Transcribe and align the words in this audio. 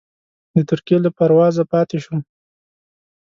د 0.55 0.57
ترکیې 0.69 0.97
له 1.05 1.09
پروازه 1.17 1.63
پاتې 1.71 1.97
شوم. 2.03 2.21